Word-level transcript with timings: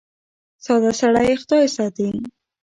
ساده 0.65 0.91
سړی 0.99 1.31
خدای 1.41 1.65
ساتي. 1.75 2.09